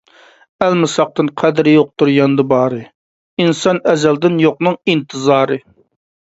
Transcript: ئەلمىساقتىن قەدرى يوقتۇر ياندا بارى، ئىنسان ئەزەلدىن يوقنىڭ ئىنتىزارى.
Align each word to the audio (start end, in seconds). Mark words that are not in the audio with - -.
ئەلمىساقتىن 0.67 1.27
قەدرى 1.41 1.73
يوقتۇر 1.75 2.11
ياندا 2.13 2.45
بارى، 2.53 2.79
ئىنسان 3.45 3.81
ئەزەلدىن 3.93 4.41
يوقنىڭ 4.47 4.81
ئىنتىزارى. 4.95 5.61